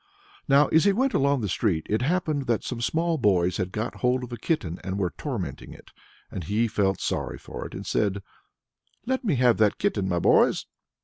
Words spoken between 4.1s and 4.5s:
of a